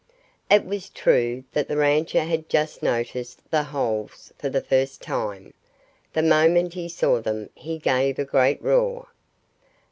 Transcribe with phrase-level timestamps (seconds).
[0.49, 5.53] It was true that the rancher had just noticed the holes for the first time.
[6.13, 9.09] The moment he saw them he gave a great roar.